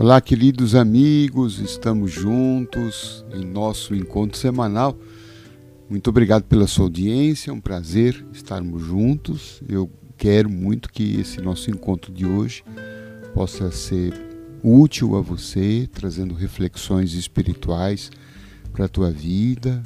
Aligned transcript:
Olá, 0.00 0.18
queridos 0.18 0.74
amigos, 0.74 1.58
estamos 1.58 2.10
juntos 2.10 3.22
em 3.34 3.44
nosso 3.44 3.94
encontro 3.94 4.38
semanal. 4.38 4.98
Muito 5.90 6.08
obrigado 6.08 6.44
pela 6.44 6.66
sua 6.66 6.86
audiência, 6.86 7.50
é 7.50 7.52
um 7.52 7.60
prazer 7.60 8.24
estarmos 8.32 8.82
juntos. 8.82 9.62
Eu 9.68 9.90
quero 10.16 10.48
muito 10.48 10.90
que 10.90 11.20
esse 11.20 11.42
nosso 11.42 11.70
encontro 11.70 12.10
de 12.10 12.24
hoje 12.24 12.64
possa 13.34 13.70
ser 13.70 14.14
útil 14.64 15.16
a 15.16 15.20
você, 15.20 15.86
trazendo 15.92 16.32
reflexões 16.32 17.12
espirituais 17.12 18.10
para 18.72 18.86
a 18.86 18.88
tua 18.88 19.10
vida, 19.10 19.82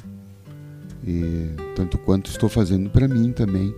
e, 1.05 1.49
tanto 1.75 1.97
quanto 1.97 2.31
estou 2.31 2.47
fazendo 2.47 2.89
para 2.89 3.05
mim 3.05 3.33
também 3.33 3.75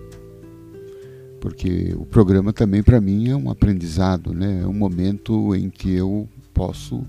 porque 1.40 1.94
o 1.98 2.06
programa 2.06 2.52
também 2.52 2.82
para 2.82 3.00
mim 3.00 3.30
é 3.30 3.36
um 3.36 3.50
aprendizado, 3.50 4.34
né? 4.34 4.62
É 4.64 4.68
um 4.68 4.74
momento 4.74 5.56
em 5.56 5.70
que 5.70 5.92
eu 5.92 6.28
posso 6.54 7.04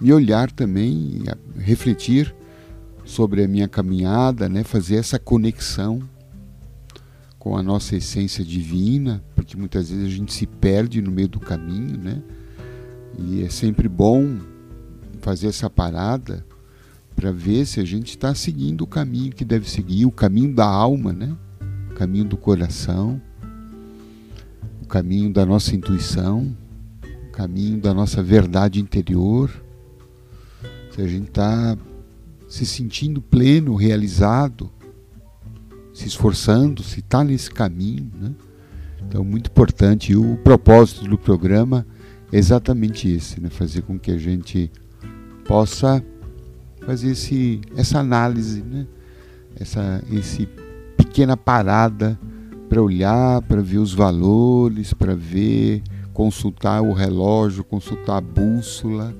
me 0.00 0.12
olhar 0.12 0.50
também, 0.50 1.22
refletir 1.58 2.34
sobre 3.04 3.44
a 3.44 3.48
minha 3.48 3.68
caminhada, 3.68 4.48
né? 4.48 4.64
Fazer 4.64 4.96
essa 4.96 5.18
conexão 5.18 6.00
com 7.38 7.56
a 7.56 7.62
nossa 7.62 7.96
essência 7.96 8.44
divina, 8.44 9.22
porque 9.34 9.56
muitas 9.56 9.90
vezes 9.90 10.06
a 10.06 10.10
gente 10.10 10.32
se 10.32 10.46
perde 10.46 11.00
no 11.00 11.10
meio 11.10 11.28
do 11.28 11.38
caminho, 11.38 11.96
né? 11.98 12.22
E 13.18 13.42
é 13.42 13.48
sempre 13.48 13.88
bom 13.88 14.38
fazer 15.20 15.48
essa 15.48 15.70
parada 15.70 16.44
para 17.14 17.32
ver 17.32 17.64
se 17.66 17.80
a 17.80 17.84
gente 17.84 18.10
está 18.10 18.34
seguindo 18.34 18.82
o 18.82 18.86
caminho 18.86 19.32
que 19.32 19.44
deve 19.44 19.70
seguir, 19.70 20.04
o 20.04 20.10
caminho 20.10 20.54
da 20.54 20.66
alma, 20.66 21.12
né? 21.12 21.34
O 21.90 21.94
caminho 21.94 22.24
do 22.24 22.36
coração 22.36 23.20
o 24.86 24.88
caminho 24.88 25.32
da 25.32 25.44
nossa 25.44 25.74
intuição, 25.74 26.56
o 27.28 27.32
caminho 27.32 27.80
da 27.80 27.92
nossa 27.92 28.22
verdade 28.22 28.80
interior, 28.80 29.50
se 30.92 31.02
a 31.02 31.08
gente 31.08 31.26
está 31.26 31.76
se 32.48 32.64
sentindo 32.64 33.20
pleno, 33.20 33.74
realizado, 33.74 34.70
se 35.92 36.06
esforçando, 36.06 36.84
se 36.84 37.00
está 37.00 37.24
nesse 37.24 37.50
caminho. 37.50 38.08
Né? 38.14 38.32
Então, 39.02 39.24
muito 39.24 39.50
importante. 39.50 40.12
E 40.12 40.16
o 40.16 40.36
propósito 40.36 41.02
do 41.08 41.18
programa 41.18 41.84
é 42.30 42.38
exatamente 42.38 43.10
esse: 43.10 43.40
né? 43.40 43.50
fazer 43.50 43.82
com 43.82 43.98
que 43.98 44.12
a 44.12 44.18
gente 44.18 44.70
possa 45.48 46.02
fazer 46.86 47.10
esse, 47.10 47.60
essa 47.76 47.98
análise, 47.98 48.62
né? 48.62 48.86
essa 49.58 50.00
esse 50.12 50.48
pequena 50.96 51.36
parada 51.36 52.16
para 52.68 52.82
olhar, 52.82 53.42
para 53.42 53.62
ver 53.62 53.78
os 53.78 53.94
valores, 53.94 54.92
para 54.92 55.14
ver, 55.14 55.82
consultar 56.12 56.82
o 56.82 56.92
relógio, 56.92 57.64
consultar 57.64 58.18
a 58.18 58.20
bússola, 58.20 59.14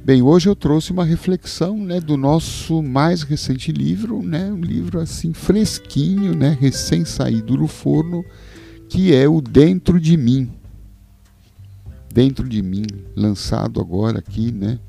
Bem, 0.04 0.24
hoje 0.24 0.50
eu 0.50 0.56
trouxe 0.56 0.92
uma 0.92 1.06
reflexão 1.06 1.78
né, 1.78 2.00
do 2.00 2.18
nosso 2.18 2.82
mais 2.82 3.22
recente 3.22 3.72
livro, 3.72 4.24
né, 4.24 4.52
um 4.52 4.62
livro 4.62 5.00
assim 5.00 5.32
fresquinho, 5.32 6.36
né, 6.36 6.58
recém 6.60 7.06
saído 7.06 7.56
do 7.56 7.68
forno, 7.68 8.26
que 8.90 9.14
é 9.14 9.30
o 9.30 9.40
Dentro 9.40 10.00
de 10.00 10.18
Mim. 10.18 10.50
Dentro 12.12 12.50
de 12.50 12.64
Mim, 12.64 12.86
lançado 13.16 13.80
agora 13.80 14.18
aqui, 14.18 14.52
né, 14.52 14.80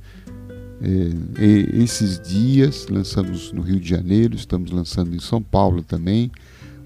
é, 0.80 1.76
esses 1.76 2.18
dias, 2.18 2.88
lançamos 2.88 3.52
no 3.52 3.60
Rio 3.60 3.78
de 3.78 3.88
Janeiro, 3.88 4.34
estamos 4.34 4.70
lançando 4.70 5.14
em 5.14 5.20
São 5.20 5.42
Paulo 5.42 5.82
também, 5.82 6.30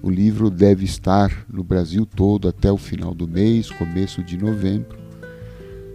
o 0.07 0.09
livro 0.09 0.49
deve 0.49 0.85
estar 0.85 1.45
no 1.51 1.65
Brasil 1.65 2.05
todo 2.05 2.47
até 2.47 2.71
o 2.71 2.77
final 2.77 3.13
do 3.13 3.27
mês, 3.27 3.69
começo 3.69 4.23
de 4.23 4.37
novembro. 4.37 4.97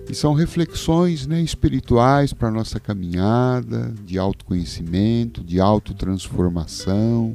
E 0.07 0.15
são 0.15 0.35
reflexões 0.35 1.27
né, 1.27 1.41
espirituais 1.41 2.35
para 2.35 2.49
a 2.49 2.51
nossa 2.51 2.79
caminhada, 2.79 3.95
de 4.05 4.19
autoconhecimento, 4.19 5.43
de 5.43 5.59
autotransformação, 5.61 7.35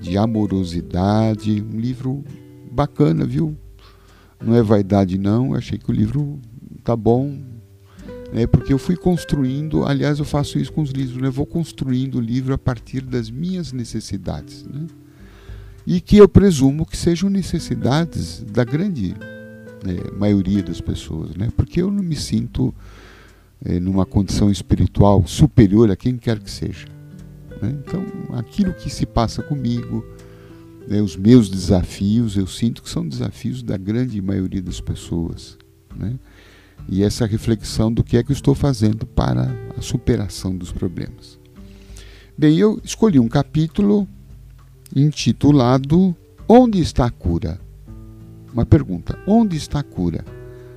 de 0.00 0.16
amorosidade. 0.16 1.62
Um 1.62 1.78
livro 1.78 2.24
bacana, 2.72 3.26
viu? 3.26 3.54
Não 4.42 4.54
é 4.54 4.62
vaidade, 4.62 5.18
não. 5.18 5.50
Eu 5.50 5.56
achei 5.56 5.76
que 5.76 5.90
o 5.90 5.94
livro 5.94 6.40
tá 6.82 6.96
bom, 6.96 7.38
né, 8.32 8.46
porque 8.46 8.72
eu 8.72 8.78
fui 8.78 8.96
construindo. 8.96 9.84
Aliás, 9.84 10.18
eu 10.18 10.24
faço 10.24 10.58
isso 10.58 10.72
com 10.72 10.80
os 10.80 10.92
livros, 10.92 11.18
né? 11.18 11.28
Eu 11.28 11.32
vou 11.32 11.44
construindo 11.44 12.14
o 12.14 12.22
livro 12.22 12.54
a 12.54 12.58
partir 12.58 13.02
das 13.02 13.28
minhas 13.28 13.70
necessidades. 13.70 14.64
Né? 14.64 14.86
E 15.86 16.00
que 16.00 16.16
eu 16.16 16.28
presumo 16.28 16.86
que 16.86 16.96
sejam 16.96 17.28
necessidades 17.28 18.42
da 18.42 18.64
grande 18.64 19.14
né, 19.84 19.96
maioria 20.16 20.62
das 20.62 20.80
pessoas, 20.80 21.34
né? 21.36 21.50
porque 21.56 21.82
eu 21.82 21.90
não 21.90 22.02
me 22.02 22.16
sinto 22.16 22.74
é, 23.64 23.78
numa 23.78 24.06
condição 24.06 24.50
espiritual 24.50 25.26
superior 25.26 25.90
a 25.90 25.96
quem 25.96 26.16
quer 26.16 26.38
que 26.38 26.50
seja. 26.50 26.86
Né? 27.60 27.76
Então, 27.86 28.04
aquilo 28.32 28.72
que 28.72 28.88
se 28.88 29.04
passa 29.04 29.42
comigo, 29.42 30.04
né, 30.88 31.02
os 31.02 31.16
meus 31.16 31.48
desafios, 31.48 32.36
eu 32.36 32.46
sinto 32.46 32.82
que 32.82 32.88
são 32.90 33.06
desafios 33.06 33.62
da 33.62 33.76
grande 33.76 34.20
maioria 34.22 34.62
das 34.62 34.80
pessoas. 34.80 35.58
Né? 35.94 36.18
E 36.88 37.02
essa 37.02 37.26
reflexão 37.26 37.92
do 37.92 38.02
que 38.02 38.16
é 38.16 38.22
que 38.22 38.32
eu 38.32 38.34
estou 38.34 38.54
fazendo 38.54 39.06
para 39.06 39.54
a 39.76 39.82
superação 39.82 40.56
dos 40.56 40.72
problemas. 40.72 41.38
Bem, 42.36 42.58
eu 42.58 42.80
escolhi 42.82 43.18
um 43.18 43.28
capítulo 43.28 44.08
intitulado 44.94 46.14
Onde 46.46 46.78
está 46.78 47.06
a 47.06 47.10
cura? 47.10 47.58
Uma 48.52 48.66
pergunta: 48.66 49.18
onde 49.26 49.56
está 49.56 49.78
a 49.80 49.82
cura? 49.82 50.22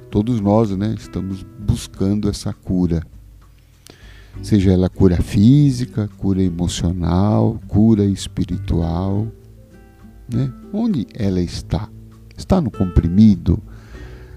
Todos 0.10 0.40
nós 0.40 0.72
né, 0.72 0.96
estamos 0.98 1.46
buscando 1.60 2.30
essa 2.30 2.54
cura. 2.54 3.06
seja 4.42 4.72
ela 4.72 4.90
cura 4.90 5.22
física, 5.22 6.10
cura 6.18 6.42
emocional, 6.42 7.60
cura 7.68 8.06
espiritual. 8.06 9.28
Né? 10.34 10.52
Onde 10.72 11.06
ela 11.14 11.42
está? 11.42 11.90
Está 12.38 12.62
no 12.62 12.72
comprimido? 12.72 13.62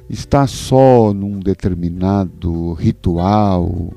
Está 0.08 0.48
só 0.48 1.14
num 1.14 1.38
determinado 1.38 2.72
ritual? 2.72 3.94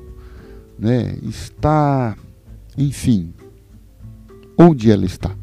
Né? 0.78 1.18
Está, 1.24 2.16
enfim, 2.78 3.34
onde 4.56 4.92
ela 4.92 5.04
está? 5.04 5.34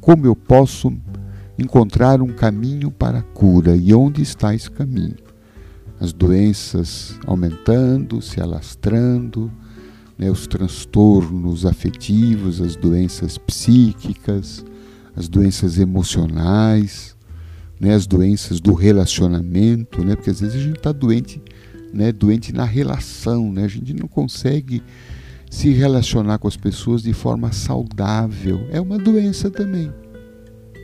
Como 0.00 0.26
eu 0.26 0.34
posso 0.34 0.92
encontrar 1.58 2.20
um 2.20 2.28
caminho 2.28 2.90
para 2.90 3.18
a 3.18 3.22
cura 3.22 3.76
e 3.76 3.94
onde 3.94 4.22
está 4.22 4.54
esse 4.54 4.70
caminho? 4.70 5.16
As 6.00 6.12
doenças 6.12 7.16
aumentando, 7.26 8.20
se 8.20 8.40
alastrando, 8.40 9.52
né, 10.18 10.30
os 10.30 10.46
transtornos 10.46 11.64
afetivos, 11.64 12.60
as 12.60 12.74
doenças 12.74 13.38
psíquicas, 13.38 14.64
as 15.14 15.28
doenças 15.28 15.78
emocionais, 15.78 17.16
né, 17.80 17.94
as 17.94 18.06
doenças 18.06 18.60
do 18.60 18.72
relacionamento, 18.74 20.04
né, 20.04 20.16
porque 20.16 20.30
às 20.30 20.40
vezes 20.40 20.56
a 20.56 20.60
gente 20.60 20.78
está 20.78 20.92
doente, 20.92 21.40
né, 21.92 22.10
doente 22.12 22.52
na 22.52 22.64
relação, 22.64 23.52
né, 23.52 23.64
a 23.64 23.68
gente 23.68 23.94
não 23.94 24.08
consegue 24.08 24.82
se 25.52 25.68
relacionar 25.68 26.38
com 26.38 26.48
as 26.48 26.56
pessoas 26.56 27.02
de 27.02 27.12
forma 27.12 27.52
saudável. 27.52 28.66
É 28.70 28.80
uma 28.80 28.96
doença 28.96 29.50
também. 29.50 29.92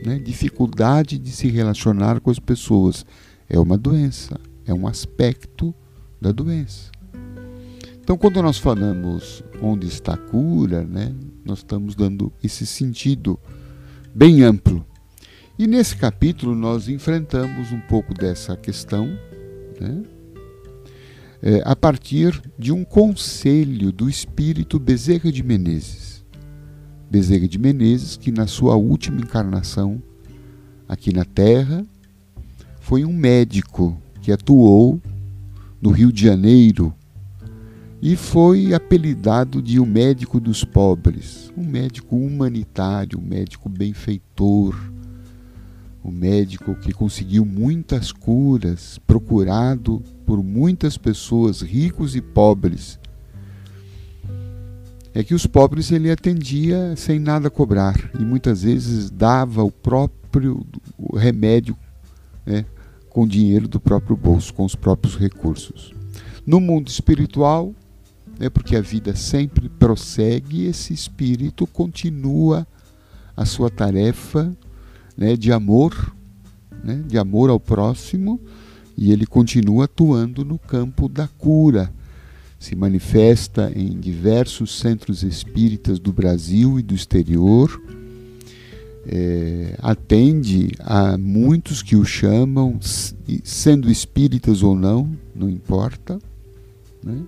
Né? 0.05 0.19
Dificuldade 0.19 1.17
de 1.17 1.31
se 1.31 1.47
relacionar 1.47 2.19
com 2.19 2.29
as 2.29 2.37
pessoas 2.37 3.03
é 3.49 3.59
uma 3.59 3.75
doença, 3.75 4.39
é 4.67 4.71
um 4.71 4.87
aspecto 4.87 5.73
da 6.21 6.31
doença. 6.31 6.91
Então, 7.99 8.15
quando 8.15 8.43
nós 8.43 8.59
falamos 8.59 9.43
onde 9.59 9.87
está 9.87 10.13
a 10.13 10.17
cura, 10.17 10.83
né, 10.83 11.15
nós 11.43 11.57
estamos 11.57 11.95
dando 11.95 12.31
esse 12.43 12.63
sentido 12.63 13.39
bem 14.13 14.43
amplo. 14.43 14.85
E 15.57 15.65
nesse 15.65 15.95
capítulo 15.97 16.53
nós 16.53 16.87
enfrentamos 16.87 17.71
um 17.71 17.81
pouco 17.81 18.13
dessa 18.13 18.55
questão, 18.55 19.07
né, 19.81 20.03
é, 21.41 21.61
a 21.65 21.75
partir 21.75 22.41
de 22.57 22.71
um 22.71 22.83
conselho 22.83 23.91
do 23.91 24.09
espírito 24.09 24.79
Bezerra 24.79 25.31
de 25.31 25.43
Menezes. 25.43 26.25
Bezerra 27.09 27.47
de 27.47 27.57
Menezes, 27.57 28.17
que 28.17 28.31
na 28.31 28.45
sua 28.45 28.75
última 28.75 29.21
encarnação 29.21 30.01
aqui 30.87 31.13
na 31.13 31.25
Terra, 31.25 31.85
foi 32.79 33.05
um 33.05 33.13
médico 33.13 33.97
que 34.21 34.31
atuou 34.31 35.01
no 35.81 35.91
Rio 35.91 36.11
de 36.11 36.23
Janeiro 36.23 36.93
e 38.01 38.15
foi 38.15 38.73
apelidado 38.73 39.61
de 39.61 39.79
o 39.79 39.85
médico 39.85 40.39
dos 40.39 40.63
pobres, 40.63 41.51
um 41.57 41.63
médico 41.63 42.15
humanitário, 42.15 43.19
um 43.19 43.21
médico 43.21 43.67
benfeitor, 43.67 44.75
um 46.03 46.11
médico 46.11 46.75
que 46.75 46.93
conseguiu 46.93 47.45
muitas 47.45 48.11
curas, 48.11 48.99
procurado 49.05 50.01
por 50.25 50.41
muitas 50.43 50.97
pessoas, 50.97 51.61
ricos 51.61 52.15
e 52.15 52.21
pobres. 52.21 52.99
É 55.13 55.23
que 55.23 55.33
os 55.33 55.45
pobres 55.45 55.91
ele 55.91 56.11
atendia 56.11 56.95
sem 56.95 57.19
nada 57.19 57.49
cobrar 57.49 57.95
e 58.19 58.23
muitas 58.23 58.63
vezes 58.63 59.09
dava 59.09 59.63
o 59.63 59.71
próprio 59.71 60.65
remédio 61.13 61.75
né, 62.45 62.65
com 63.09 63.27
dinheiro 63.27 63.67
do 63.67 63.79
próprio 63.79 64.15
bolso, 64.15 64.53
com 64.53 64.63
os 64.63 64.75
próprios 64.75 65.17
recursos. 65.17 65.93
No 66.45 66.59
mundo 66.59 66.87
espiritual, 66.87 67.73
né, 68.39 68.49
porque 68.49 68.75
a 68.75 68.81
vida 68.81 69.15
sempre 69.15 69.67
prossegue, 69.67 70.65
esse 70.65 70.93
espírito 70.93 71.67
continua 71.67 72.65
a 73.35 73.45
sua 73.45 73.69
tarefa 73.69 74.55
né, 75.19 75.35
de 75.35 75.51
amor, 75.51 76.15
né, 76.81 77.03
de 77.05 77.17
amor 77.17 77.49
ao 77.49 77.59
próximo, 77.59 78.39
e 78.97 79.11
ele 79.11 79.25
continua 79.25 79.83
atuando 79.83 80.45
no 80.45 80.57
campo 80.57 81.09
da 81.09 81.27
cura. 81.27 81.91
Se 82.57 82.73
manifesta 82.73 83.69
em 83.75 83.99
diversos 83.99 84.79
centros 84.79 85.21
espíritas 85.21 85.99
do 85.99 86.13
Brasil 86.13 86.79
e 86.79 86.81
do 86.81 86.95
exterior, 86.95 87.81
é, 89.05 89.75
atende 89.79 90.71
a 90.79 91.17
muitos 91.17 91.81
que 91.81 91.97
o 91.97 92.05
chamam, 92.05 92.79
sendo 93.43 93.91
espíritas 93.91 94.63
ou 94.63 94.73
não, 94.73 95.11
não 95.35 95.49
importa. 95.49 96.17
Né? 97.03 97.19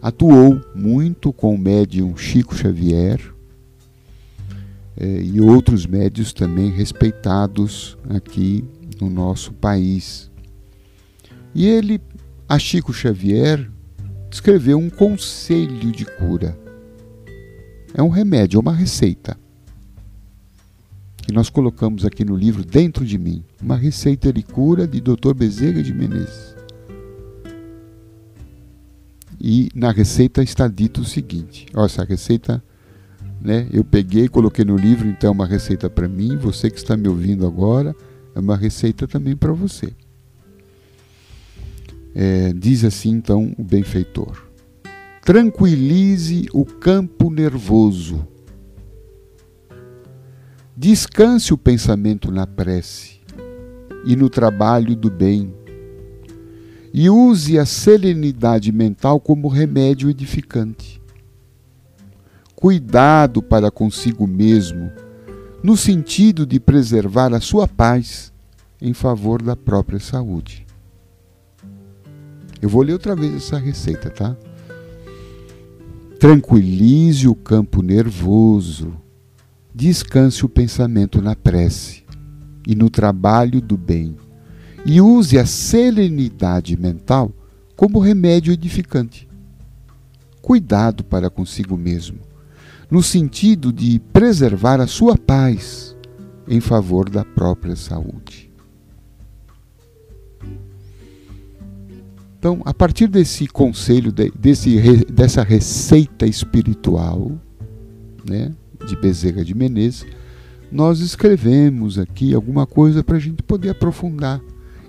Atuou 0.00 0.60
muito 0.72 1.32
com 1.32 1.52
o 1.52 1.58
médium 1.58 2.16
Chico 2.16 2.54
Xavier 2.54 3.33
e 4.96 5.40
outros 5.40 5.86
médios 5.86 6.32
também 6.32 6.70
respeitados 6.70 7.98
aqui 8.08 8.64
no 9.00 9.10
nosso 9.10 9.52
país. 9.52 10.30
E 11.54 11.66
ele, 11.66 12.00
a 12.48 12.58
Chico 12.58 12.92
Xavier, 12.92 13.70
escreveu 14.30 14.78
um 14.78 14.90
conselho 14.90 15.92
de 15.92 16.04
cura. 16.04 16.58
É 17.94 18.02
um 18.02 18.08
remédio, 18.08 18.58
é 18.58 18.60
uma 18.60 18.74
receita. 18.74 19.36
Que 21.16 21.32
nós 21.32 21.48
colocamos 21.48 22.04
aqui 22.04 22.24
no 22.24 22.36
livro 22.36 22.64
Dentro 22.64 23.04
de 23.04 23.16
Mim. 23.16 23.44
Uma 23.62 23.76
receita 23.76 24.32
de 24.32 24.42
cura 24.42 24.86
de 24.86 25.00
Dr. 25.00 25.32
Bezerra 25.34 25.82
de 25.82 25.94
Menezes. 25.94 26.54
E 29.40 29.68
na 29.74 29.90
receita 29.90 30.42
está 30.42 30.66
dito 30.66 31.02
o 31.02 31.04
seguinte: 31.04 31.66
ó, 31.74 31.86
essa 31.86 32.04
receita 32.04 32.62
né, 33.44 33.68
eu 33.70 33.84
peguei, 33.84 34.26
coloquei 34.26 34.64
no 34.64 34.74
livro, 34.74 35.06
então 35.06 35.28
é 35.28 35.30
uma 35.30 35.46
receita 35.46 35.90
para 35.90 36.08
mim, 36.08 36.34
você 36.38 36.70
que 36.70 36.78
está 36.78 36.96
me 36.96 37.06
ouvindo 37.06 37.46
agora, 37.46 37.94
é 38.34 38.40
uma 38.40 38.56
receita 38.56 39.06
também 39.06 39.36
para 39.36 39.52
você. 39.52 39.92
É, 42.14 42.54
diz 42.54 42.84
assim 42.84 43.10
então 43.10 43.54
o 43.58 43.62
benfeitor: 43.62 44.46
tranquilize 45.20 46.48
o 46.54 46.64
campo 46.64 47.28
nervoso, 47.28 48.26
descanse 50.74 51.52
o 51.52 51.58
pensamento 51.58 52.30
na 52.30 52.46
prece 52.46 53.20
e 54.06 54.16
no 54.16 54.30
trabalho 54.30 54.96
do 54.96 55.10
bem, 55.10 55.52
e 56.94 57.10
use 57.10 57.58
a 57.58 57.66
serenidade 57.66 58.72
mental 58.72 59.20
como 59.20 59.48
remédio 59.48 60.08
edificante. 60.08 61.03
Cuidado 62.64 63.42
para 63.42 63.70
consigo 63.70 64.26
mesmo, 64.26 64.90
no 65.62 65.76
sentido 65.76 66.46
de 66.46 66.58
preservar 66.58 67.34
a 67.34 67.38
sua 67.38 67.68
paz 67.68 68.32
em 68.80 68.94
favor 68.94 69.42
da 69.42 69.54
própria 69.54 70.00
saúde. 70.00 70.66
Eu 72.62 72.70
vou 72.70 72.80
ler 72.80 72.94
outra 72.94 73.14
vez 73.14 73.34
essa 73.34 73.58
receita, 73.58 74.08
tá? 74.08 74.34
Tranquilize 76.18 77.28
o 77.28 77.34
campo 77.34 77.82
nervoso, 77.82 78.94
descanse 79.74 80.46
o 80.46 80.48
pensamento 80.48 81.20
na 81.20 81.36
prece 81.36 82.02
e 82.66 82.74
no 82.74 82.88
trabalho 82.88 83.60
do 83.60 83.76
bem, 83.76 84.16
e 84.86 85.02
use 85.02 85.38
a 85.38 85.44
serenidade 85.44 86.80
mental 86.80 87.30
como 87.76 87.98
remédio 87.98 88.54
edificante. 88.54 89.28
Cuidado 90.40 91.04
para 91.04 91.28
consigo 91.28 91.76
mesmo, 91.76 92.23
no 92.90 93.02
sentido 93.02 93.72
de 93.72 93.98
preservar 94.12 94.80
a 94.80 94.86
sua 94.86 95.16
paz 95.16 95.96
em 96.48 96.60
favor 96.60 97.08
da 97.08 97.24
própria 97.24 97.76
saúde. 97.76 98.50
Então, 102.38 102.60
a 102.66 102.74
partir 102.74 103.06
desse 103.06 103.46
conselho, 103.46 104.12
desse, 104.12 105.04
dessa 105.06 105.42
receita 105.42 106.26
espiritual 106.26 107.32
né, 108.28 108.52
de 108.86 108.94
Bezerra 108.96 109.42
de 109.42 109.54
Menezes, 109.54 110.04
nós 110.70 111.00
escrevemos 111.00 111.98
aqui 111.98 112.34
alguma 112.34 112.66
coisa 112.66 113.02
para 113.02 113.16
a 113.16 113.20
gente 113.20 113.42
poder 113.42 113.70
aprofundar 113.70 114.42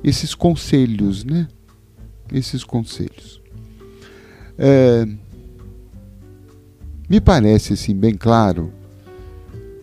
esses 0.03 0.35
conselhos, 0.35 1.23
né? 1.23 1.47
Esses 2.33 2.63
conselhos. 2.63 3.41
É, 4.57 5.07
me 7.09 7.21
parece 7.21 7.73
assim 7.73 7.95
bem 7.95 8.15
claro 8.15 8.71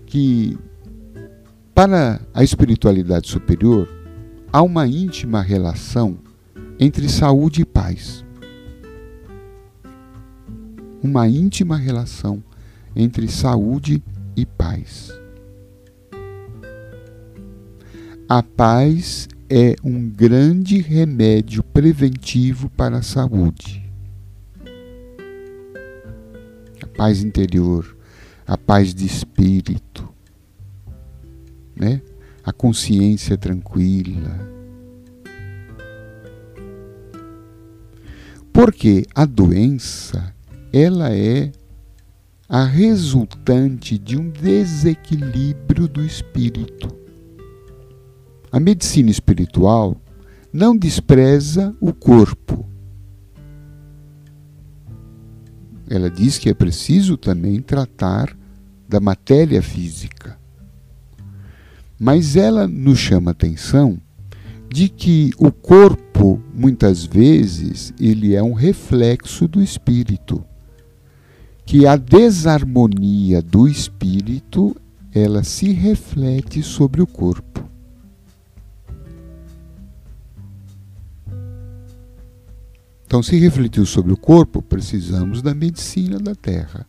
que 0.07 0.59
para 1.75 2.21
a 2.35 2.43
espiritualidade 2.45 3.29
superior 3.29 3.89
há 4.53 4.63
uma 4.63 4.87
íntima 4.87 5.41
relação 5.41 6.19
entre 6.79 7.09
saúde 7.09 7.63
e 7.63 7.65
paz. 7.65 8.25
Uma 11.03 11.27
íntima 11.27 11.77
relação 11.77 12.43
entre 12.95 13.27
saúde 13.29 14.03
e 14.37 14.45
paz. 14.45 15.11
A 18.29 18.43
paz 18.43 19.29
é 19.49 19.77
um 19.85 20.09
grande 20.09 20.81
remédio 20.81 21.63
preventivo 21.63 22.69
para 22.71 22.99
a 22.99 23.03
saúde. 23.03 23.82
Paz 26.97 27.23
interior, 27.23 27.97
a 28.47 28.57
paz 28.57 28.95
de 28.95 29.07
espírito, 29.07 30.09
né? 31.75 32.03
a 32.45 32.53
consciência 32.53 33.37
tranquila. 33.37 34.51
Porque 38.53 39.07
a 39.15 39.25
doença, 39.25 40.35
ela 40.73 41.15
é 41.15 41.51
a 42.49 42.65
resultante 42.65 43.97
de 43.97 44.19
um 44.19 44.29
desequilíbrio 44.29 45.89
do 45.89 46.05
espírito. 46.05 46.89
A 48.51 48.61
medicina 48.61 49.11
espiritual 49.11 49.97
não 50.53 50.77
despreza 50.77 51.75
o 51.81 51.95
corpo. 51.95 52.72
Ela 55.93 56.09
diz 56.09 56.39
que 56.39 56.49
é 56.49 56.55
preciso 56.55 57.19
também 57.19 57.61
tratar 57.61 58.35
da 58.89 58.99
matéria 58.99 59.61
física. 59.61 60.39
Mas 62.01 62.35
ela 62.35 62.67
nos 62.67 62.99
chama 62.99 63.31
a 63.31 63.33
atenção 63.33 64.01
de 64.71 64.89
que 64.89 65.33
o 65.37 65.53
corpo, 65.53 66.41
muitas 66.55 67.05
vezes, 67.05 67.93
ele 68.01 68.35
é 68.35 68.43
um 68.43 68.55
reflexo 68.55 69.47
do 69.47 69.63
espírito. 69.63 70.43
Que 71.67 71.87
a 71.87 71.95
desarmonia 71.95 73.43
do 73.43 73.69
espírito, 73.69 74.75
ela 75.13 75.45
se 75.45 75.73
reflete 75.73 76.63
sobre 76.63 77.03
o 77.03 77.07
corpo. 77.07 77.52
Então, 83.13 83.23
se 83.23 83.37
refletiu 83.39 83.85
sobre 83.85 84.11
o 84.11 84.17
corpo, 84.17 84.63
precisamos 84.63 85.43
da 85.43 85.55
medicina 85.55 86.19
da 86.19 86.35
terra. 86.35 86.87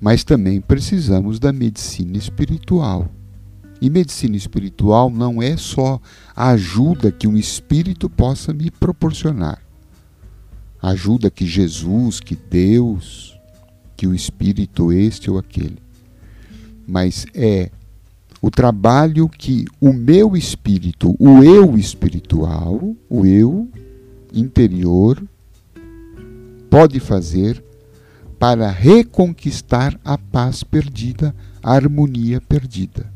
Mas 0.00 0.22
também 0.22 0.60
precisamos 0.60 1.40
da 1.40 1.52
medicina 1.52 2.16
espiritual. 2.16 3.10
E 3.80 3.90
medicina 3.90 4.36
espiritual 4.36 5.10
não 5.10 5.42
é 5.42 5.56
só 5.56 6.00
a 6.36 6.50
ajuda 6.50 7.10
que 7.10 7.26
um 7.26 7.36
espírito 7.36 8.08
possa 8.08 8.54
me 8.54 8.70
proporcionar. 8.70 9.60
A 10.80 10.90
ajuda 10.90 11.32
que 11.32 11.44
Jesus, 11.44 12.20
que 12.20 12.36
Deus, 12.36 13.36
que 13.96 14.06
o 14.06 14.14
espírito 14.14 14.92
este 14.92 15.28
ou 15.28 15.36
aquele. 15.36 15.78
Mas 16.86 17.26
é 17.34 17.72
o 18.40 18.52
trabalho 18.52 19.28
que 19.28 19.64
o 19.80 19.92
meu 19.92 20.36
espírito, 20.36 21.12
o 21.18 21.42
eu 21.42 21.76
espiritual, 21.76 22.94
o 23.10 23.26
eu 23.26 23.68
interior 24.32 25.22
pode 26.70 27.00
fazer 27.00 27.62
para 28.38 28.70
reconquistar 28.70 29.98
a 30.04 30.16
paz 30.16 30.62
perdida, 30.62 31.34
a 31.62 31.72
harmonia 31.72 32.40
perdida. 32.40 33.12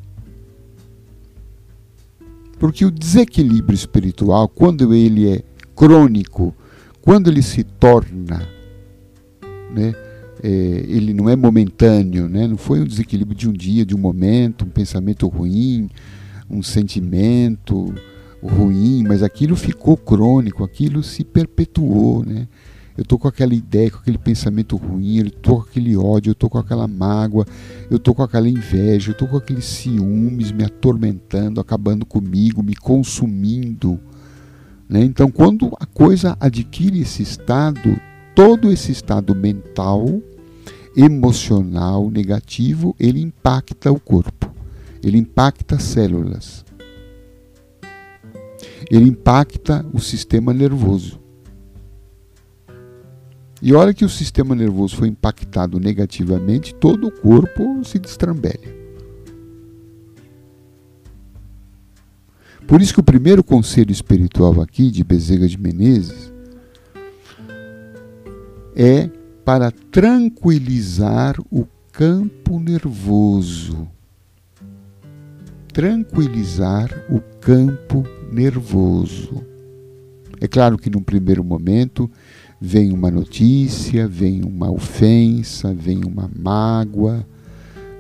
Porque 2.59 2.85
o 2.85 2.91
desequilíbrio 2.91 3.75
espiritual, 3.75 4.49
quando 4.49 4.95
ele 4.95 5.29
é 5.29 5.43
crônico, 5.75 6.55
quando 7.01 7.29
ele 7.29 7.43
se 7.43 7.65
torna, 7.65 8.49
né, 9.75 9.95
é, 10.43 10.49
ele 10.49 11.13
não 11.13 11.29
é 11.29 11.37
momentâneo, 11.37 12.29
né, 12.29 12.47
não 12.47 12.57
foi 12.57 12.81
um 12.81 12.85
desequilíbrio 12.85 13.37
de 13.37 13.49
um 13.49 13.53
dia, 13.53 13.85
de 13.85 13.95
um 13.95 13.99
momento, 13.99 14.65
um 14.65 14.71
pensamento 14.71 15.27
ruim, 15.29 15.89
um 16.51 16.63
sentimento, 16.63 17.95
ruim, 18.43 19.05
mas 19.07 19.23
aquilo 19.23 19.55
ficou 19.55 19.97
crônico, 19.97 20.65
aquilo 20.65 21.03
se 21.03 21.25
perpetuou, 21.25 22.25
né? 22.25 22.49
Eu 22.97 23.03
estou 23.03 23.19
com 23.19 23.27
aquela 23.27 23.55
ideia, 23.55 23.91
com 23.91 23.99
aquele 23.99 24.19
pensamento 24.19 24.77
ruim, 24.77 25.17
eu 25.17 25.27
estou 25.29 25.63
com 25.63 25.69
aquele 25.69 25.97
ódio, 25.97 26.31
eu 26.31 26.33
estou 26.33 26.51
com 26.51 26.59
aquela 26.59 26.87
mágoa, 26.87 27.47
eu 27.91 27.97
estou 27.97 28.15
com 28.15 28.23
aquela 28.23 28.49
inveja, 28.49 29.11
eu 29.11 29.13
estou 29.13 29.27
com 29.27 29.39
aqueles 29.39 29.65
ciúmes 29.65 30.53
me 30.53 30.63
atormentando, 30.63 31.59
acabando 31.59 32.05
comigo, 32.05 32.63
me 32.63 32.77
consumindo. 32.77 33.99
Né? 34.87 35.03
Então, 35.05 35.31
quando 35.31 35.75
a 35.81 35.87
coisa 35.87 36.37
adquire 36.39 37.01
esse 37.01 37.23
estado, 37.23 37.99
todo 38.35 38.71
esse 38.71 38.93
estado 38.93 39.35
mental, 39.35 40.21
emocional, 40.95 42.11
negativo, 42.11 42.95
ele 43.01 43.23
impacta 43.23 43.91
o 43.91 43.99
corpo, 43.99 44.53
ele 45.03 45.17
impacta 45.17 45.77
as 45.77 45.83
células 45.83 46.63
ele 48.91 49.09
impacta 49.09 49.85
o 49.93 50.01
sistema 50.01 50.53
nervoso. 50.53 51.21
E 53.61 53.73
hora 53.73 53.95
que 53.95 54.05
o 54.05 54.09
sistema 54.09 54.55
nervoso 54.55 54.97
foi 54.97 55.09
impactado 55.09 55.79
negativamente, 55.79 56.75
todo 56.75 57.07
o 57.07 57.13
corpo 57.13 57.85
se 57.85 57.99
destrambelha. 57.99 58.83
Por 62.67 62.81
isso 62.81 62.95
que 62.95 63.01
o 63.01 63.05
primeiro 63.05 63.45
conselho 63.45 63.93
espiritual 63.93 64.61
aqui 64.61 64.91
de 64.91 65.05
Bezerra 65.05 65.47
de 65.47 65.59
Menezes 65.59 66.33
é 68.75 69.09
para 69.45 69.71
tranquilizar 69.71 71.37
o 71.51 71.67
campo 71.93 72.59
nervoso. 72.59 73.89
Tranquilizar 75.73 76.91
o 77.09 77.21
campo 77.41 78.05
nervoso. 78.31 79.43
É 80.41 80.47
claro 80.47 80.77
que 80.77 80.91
num 80.91 81.03
primeiro 81.03 81.43
momento 81.43 82.11
vem 82.61 82.93
uma 82.93 83.11
notícia, 83.11 84.07
vem 84.07 84.45
uma 84.45 84.71
ofensa, 84.71 85.73
vem 85.73 86.05
uma 86.05 86.31
mágoa, 86.35 87.27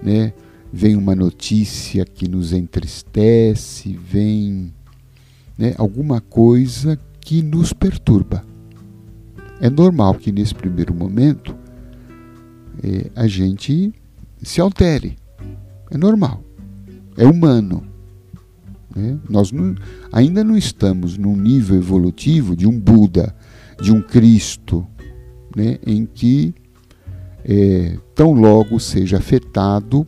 né? 0.03 0.33
vem 0.73 0.97
uma 0.97 1.15
notícia 1.15 2.05
que 2.05 2.27
nos 2.27 2.53
entristece, 2.53 3.93
vem 3.97 4.73
né, 5.59 5.75
alguma 5.77 6.21
coisa 6.21 6.99
que 7.21 7.43
nos 7.43 7.73
perturba. 7.73 8.45
É 9.61 9.69
normal 9.69 10.15
que 10.15 10.33
nesse 10.33 10.55
primeiro 10.55 10.95
momento 10.95 11.55
é, 12.83 13.11
a 13.15 13.27
gente 13.27 13.93
se 14.43 14.61
altere. 14.61 15.17
É 15.91 15.99
normal. 15.99 16.43
É 17.17 17.27
humano. 17.27 17.87
Né? 18.95 19.19
Nós 19.29 19.53
não, 19.53 19.75
ainda 20.13 20.45
não 20.45 20.57
estamos 20.57 21.17
num 21.17 21.37
nível 21.37 21.77
evolutivo 21.77 22.55
de 22.55 22.67
um 22.67 22.79
Buda, 22.79 23.35
de 23.81 23.93
um 23.93 24.03
Cristo, 24.03 24.87
né? 25.57 25.79
em 25.87 26.07
que 26.07 26.55
é, 27.45 27.97
tão 28.15 28.33
logo 28.33 28.79
seja 28.79 29.19
afetado 29.19 30.07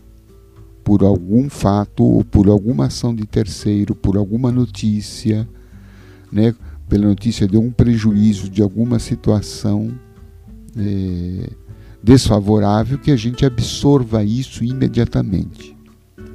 por 0.83 1.03
algum 1.03 1.49
fato 1.49 2.05
ou 2.05 2.25
por 2.25 2.49
alguma 2.49 2.87
ação 2.87 3.15
de 3.15 3.27
terceiro, 3.27 3.95
por 3.95 4.17
alguma 4.17 4.53
notícia, 4.53 5.49
né? 6.31 6.55
pela 6.89 7.07
notícia 7.07 7.49
de 7.49 7.57
um 7.57 7.71
prejuízo, 7.71 8.51
de 8.51 8.63
alguma 8.63 8.99
situação 8.99 9.99
é, 10.77 11.51
desfavorável, 12.03 12.99
que 12.99 13.11
a 13.11 13.17
gente 13.17 13.47
absorva 13.47 14.23
isso 14.23 14.63
imediatamente. 14.63 15.75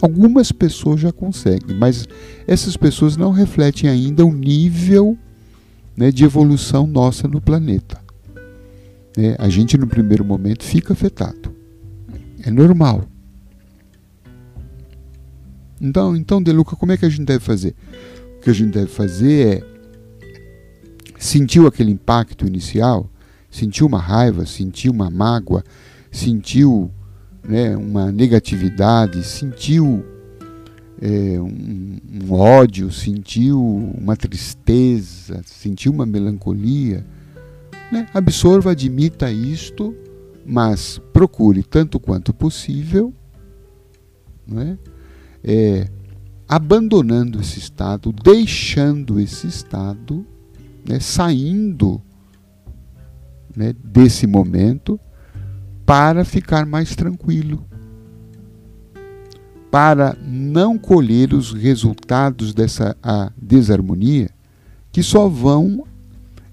Algumas 0.02 0.52
pessoas 0.52 1.02
já 1.02 1.12
conseguem, 1.12 1.76
mas 1.76 2.08
essas 2.48 2.78
pessoas 2.78 3.18
não 3.18 3.32
refletem 3.32 3.90
ainda 3.90 4.26
o 4.26 4.34
nível 4.34 5.18
né, 5.96 6.12
de 6.12 6.24
evolução 6.24 6.88
nossa 6.88 7.28
no 7.28 7.42
planeta. 7.42 8.00
É, 9.18 9.36
a 9.38 9.50
gente, 9.50 9.78
no 9.78 9.88
primeiro 9.88 10.24
momento, 10.24 10.64
fica 10.64 10.94
afetado. 10.94 11.54
É 12.42 12.50
normal. 12.50 13.04
Então, 15.82 16.16
então, 16.16 16.42
Deluca, 16.42 16.76
como 16.76 16.92
é 16.92 16.98
que 16.98 17.06
a 17.06 17.10
gente 17.10 17.26
deve 17.26 17.44
fazer? 17.44 17.76
O 18.38 18.42
que 18.42 18.50
a 18.50 18.54
gente 18.54 18.72
deve 18.74 18.88
fazer 18.88 19.48
é 19.48 19.80
sentiu 21.18 21.68
aquele 21.68 21.92
impacto 21.92 22.48
inicial, 22.48 23.10
sentiu 23.52 23.86
uma 23.86 24.00
raiva, 24.00 24.46
sentiu 24.46 24.94
uma 24.94 25.10
mágoa, 25.10 25.64
sentiu 26.12 26.90
né, 27.50 27.76
uma 27.76 28.12
negatividade, 28.12 29.24
sentiu 29.24 30.06
é, 31.02 31.42
um, 31.42 31.98
um, 32.24 32.32
ódio, 32.32 32.92
sentiu 32.92 33.60
uma 33.60 34.16
tristeza, 34.16 35.42
sentiu 35.44 35.92
uma 35.92 36.06
melancolia, 36.06 37.04
né, 37.92 38.08
absorva, 38.14 38.70
admita 38.70 39.32
isto, 39.32 39.96
mas 40.46 41.02
procure 41.12 41.64
tanto 41.64 42.00
quanto 42.00 42.36
possível, 42.36 43.12
né, 44.48 44.78
é, 45.44 45.90
abandonando 46.48 47.42
esse 47.42 47.58
estado, 47.58 48.14
deixando 48.14 49.20
esse 49.20 49.48
estado, 49.48 50.24
né, 50.88 51.00
saindo 51.00 52.00
né, 53.56 53.74
desse 53.84 54.28
momento 54.28 55.00
para 55.90 56.24
ficar 56.24 56.68
mais 56.68 56.96
tranquilo, 56.96 57.66
para 59.72 60.16
não 60.24 60.78
colher 60.78 61.34
os 61.34 61.52
resultados 61.52 62.54
dessa 62.54 62.96
desarmonia 63.36 64.30
que 64.92 65.02
só 65.02 65.28
vão 65.28 65.88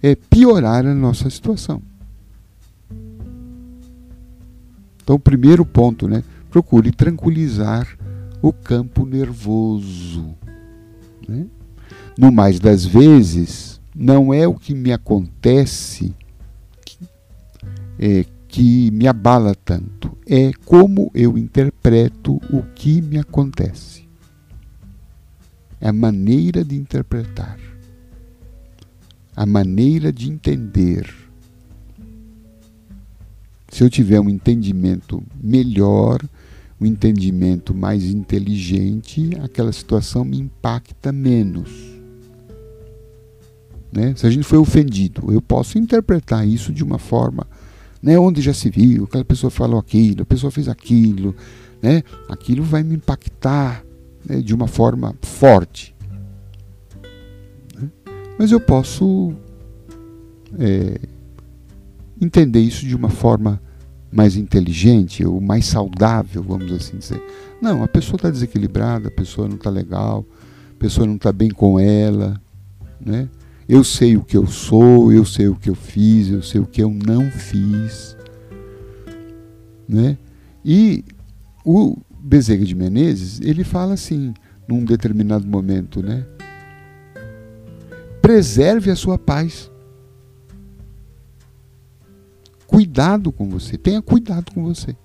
é, 0.02 0.14
piorar 0.14 0.87
a 0.87 0.95
nossa 0.95 1.28
situação. 1.28 1.83
Então, 5.05 5.21
primeiro 5.21 5.66
ponto, 5.66 6.09
né? 6.09 6.25
Procure 6.50 6.90
tranquilizar 6.90 7.87
o 8.40 8.55
campo 8.55 9.05
nervoso. 9.05 10.35
Né? 11.28 11.45
No 12.16 12.33
mais 12.33 12.59
das 12.59 12.87
vezes, 12.87 13.83
não 13.95 14.33
é 14.33 14.49
o 14.49 14.55
que 14.55 14.75
me 14.75 14.95
acontece 14.95 16.14
que, 16.87 16.99
é, 17.99 18.25
que 18.57 18.91
me 18.91 19.07
abala 19.07 19.55
tanto, 19.55 20.17
é 20.27 20.51
como 20.65 21.11
eu 21.15 21.37
interpreto 21.37 22.37
o 22.51 22.63
que 22.75 23.03
me 23.03 23.19
acontece. 23.19 24.09
É 25.79 25.91
a 25.91 25.93
maneira 25.93 26.65
de 26.65 26.75
interpretar, 26.75 27.59
a 29.37 29.45
maneira 29.45 30.11
de 30.11 30.31
entender. 30.31 31.15
Se 33.69 33.85
eu 33.85 33.91
tiver 33.91 34.21
um 34.21 34.31
entendimento 34.31 35.23
melhor, 35.39 36.25
um 36.81 36.87
entendimento 36.87 37.75
mais 37.75 38.05
inteligente, 38.05 39.33
aquela 39.43 39.71
situação 39.71 40.25
me 40.25 40.39
impacta 40.39 41.13
menos. 41.13 41.71
Né? 43.93 44.15
Se 44.17 44.27
a 44.27 44.31
gente 44.31 44.45
foi 44.45 44.57
ofendido, 44.57 45.31
eu 45.31 45.43
posso 45.43 45.77
interpretar 45.77 46.49
isso 46.49 46.73
de 46.73 46.83
uma 46.83 46.99
forma, 46.99 47.47
né, 48.07 48.17
onde 48.17 48.41
já 48.41 48.55
se 48.55 48.71
viu, 48.71 49.03
aquela 49.03 49.25
pessoa 49.25 49.51
falou 49.51 49.81
aquilo, 49.81 50.23
a 50.23 50.25
pessoa 50.25 50.49
fez 50.49 50.69
aquilo, 50.69 51.35
né? 51.83 52.05
Aquilo 52.29 52.63
vai 52.63 52.85
me 52.85 52.95
impactar 52.95 53.85
né, 54.25 54.41
de 54.41 54.55
uma 54.55 54.69
forma 54.69 55.13
forte. 55.23 55.93
Né? 57.75 57.91
Mas 58.39 58.53
eu 58.53 58.61
posso 58.61 59.35
é, 60.57 61.01
entender 62.21 62.61
isso 62.61 62.87
de 62.87 62.95
uma 62.95 63.11
forma 63.11 63.61
mais 64.13 64.37
inteligente 64.37 65.27
ou 65.27 65.41
mais 65.41 65.67
saudável, 65.67 66.45
vamos 66.45 66.71
assim 66.71 66.99
dizer. 66.99 67.21
Não, 67.61 67.83
a 67.83 67.89
pessoa 67.89 68.15
está 68.15 68.31
desequilibrada, 68.31 69.09
a 69.09 69.11
pessoa 69.11 69.49
não 69.49 69.57
está 69.57 69.69
legal, 69.69 70.25
a 70.77 70.79
pessoa 70.79 71.09
não 71.09 71.17
está 71.17 71.33
bem 71.33 71.51
com 71.51 71.81
ela. 71.81 72.41
Né? 73.05 73.29
Eu 73.69 73.83
sei 73.83 74.17
o 74.17 74.23
que 74.23 74.37
eu 74.37 74.47
sou, 74.47 75.13
eu 75.13 75.25
sei 75.25 75.49
o 75.49 75.57
que 75.57 75.69
eu 75.69 75.75
fiz, 75.75 76.29
eu 76.29 76.43
sei 76.43 76.61
o 76.61 76.67
que 76.67 76.83
eu 76.83 76.91
não 76.91 77.31
fiz. 77.31 78.17
Né? 79.89 80.17
E 80.65 81.05
o 81.65 81.97
Bezerra 82.11 82.65
de 82.65 82.75
Menezes, 82.75 83.41
ele 83.41 83.65
fala 83.65 83.95
assim, 83.95 84.33
num 84.69 84.85
determinado 84.85 85.47
momento, 85.47 86.03
né? 86.03 86.25
Preserve 88.21 88.91
a 88.91 88.97
sua 88.97 89.19
paz. 89.19 89.71
Cuidado 92.67 93.31
com 93.31 93.49
você, 93.49 93.77
tenha 93.77 94.03
cuidado 94.03 94.53
com 94.53 94.65
você. 94.65 94.97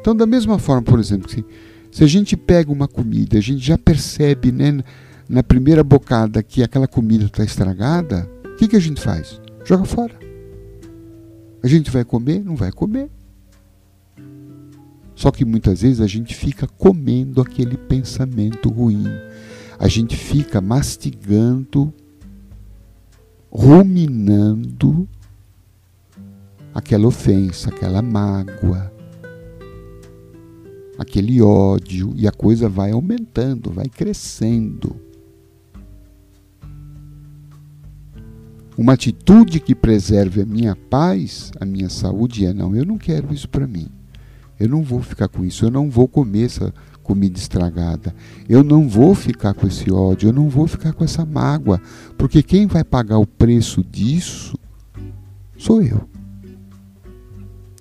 Então, 0.00 0.14
da 0.14 0.26
mesma 0.26 0.58
forma, 0.58 0.82
por 0.82 0.98
exemplo, 0.98 1.28
se, 1.30 1.44
se 1.90 2.04
a 2.04 2.06
gente 2.06 2.36
pega 2.36 2.72
uma 2.72 2.88
comida, 2.88 3.38
a 3.38 3.40
gente 3.40 3.64
já 3.64 3.76
percebe, 3.76 4.52
né, 4.52 4.82
na 5.28 5.42
primeira 5.42 5.84
bocada 5.84 6.42
que 6.42 6.62
aquela 6.62 6.88
comida 6.88 7.24
está 7.24 7.44
estragada, 7.44 8.28
o 8.44 8.56
que, 8.56 8.66
que 8.66 8.76
a 8.76 8.80
gente 8.80 9.00
faz? 9.00 9.40
Joga 9.64 9.84
fora. 9.84 10.14
A 11.62 11.68
gente 11.68 11.90
vai 11.90 12.04
comer? 12.04 12.42
Não 12.42 12.56
vai 12.56 12.72
comer. 12.72 13.10
Só 15.14 15.30
que 15.30 15.44
muitas 15.44 15.82
vezes 15.82 16.00
a 16.00 16.06
gente 16.06 16.34
fica 16.34 16.66
comendo 16.66 17.42
aquele 17.42 17.76
pensamento 17.76 18.70
ruim. 18.70 19.04
A 19.78 19.88
gente 19.88 20.16
fica 20.16 20.60
mastigando, 20.60 21.92
ruminando 23.50 25.08
aquela 26.72 27.06
ofensa, 27.06 27.68
aquela 27.68 28.00
mágoa, 28.00 28.92
aquele 30.96 31.42
ódio, 31.42 32.12
e 32.16 32.26
a 32.26 32.32
coisa 32.32 32.68
vai 32.68 32.92
aumentando, 32.92 33.70
vai 33.70 33.88
crescendo. 33.88 35.07
Uma 38.78 38.92
atitude 38.92 39.58
que 39.58 39.74
preserve 39.74 40.40
a 40.40 40.46
minha 40.46 40.76
paz, 40.76 41.50
a 41.60 41.64
minha 41.64 41.88
saúde 41.88 42.46
é: 42.46 42.54
não, 42.54 42.76
eu 42.76 42.86
não 42.86 42.96
quero 42.96 43.34
isso 43.34 43.48
para 43.48 43.66
mim. 43.66 43.88
Eu 44.58 44.68
não 44.68 44.84
vou 44.84 45.02
ficar 45.02 45.26
com 45.26 45.44
isso, 45.44 45.64
eu 45.64 45.70
não 45.70 45.90
vou 45.90 46.06
comer 46.06 46.44
essa 46.44 46.72
comida 47.02 47.36
estragada. 47.36 48.14
Eu 48.48 48.62
não 48.62 48.88
vou 48.88 49.16
ficar 49.16 49.52
com 49.52 49.66
esse 49.66 49.90
ódio, 49.90 50.28
eu 50.28 50.32
não 50.32 50.48
vou 50.48 50.68
ficar 50.68 50.92
com 50.92 51.02
essa 51.02 51.26
mágoa, 51.26 51.80
porque 52.16 52.40
quem 52.40 52.68
vai 52.68 52.84
pagar 52.84 53.18
o 53.18 53.26
preço 53.26 53.82
disso 53.82 54.56
sou 55.56 55.82
eu. 55.82 56.08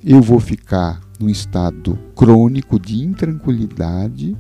Eu 0.04 0.20
vou 0.20 0.40
ficar 0.40 1.00
num 1.20 1.30
estado 1.30 2.00
crônico 2.16 2.80
de 2.80 3.04
intranquilidade, 3.04 4.36